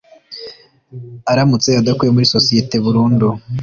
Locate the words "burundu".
2.85-3.27